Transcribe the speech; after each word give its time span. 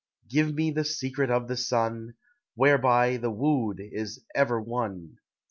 Give 0.27 0.51
me 0.51 0.71
the 0.71 0.83
secret 0.83 1.29
of 1.29 1.47
the 1.47 1.55
sun, 1.55 2.15
Whereby 2.55 3.17
the 3.17 3.29
wooed 3.29 3.77
is 3.79 4.25
ever 4.33 4.59
won! 4.59 5.19